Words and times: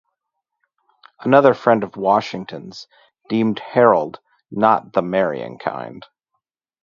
Another 1.19 1.53
friend 1.53 1.83
of 1.83 1.95
Washington's 1.95 2.87
deemed 3.29 3.59
Harold 3.59 4.19
not 4.49 4.93
the 4.93 5.03
marrying 5.03 5.59
kind. 5.59 6.03